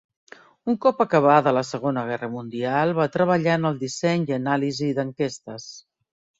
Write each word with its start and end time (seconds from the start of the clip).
Un 0.71 0.77
cop 0.85 1.03
acabada 1.03 1.53
la 1.57 1.63
segona 1.73 2.05
guerra 2.09 2.31
mundial 2.37 2.95
va 3.01 3.09
treballar 3.19 3.55
en 3.61 3.71
el 3.73 3.79
disseny 3.85 4.27
i 4.33 4.39
anàlisi 4.41 4.93
d’enquestes. 5.01 5.73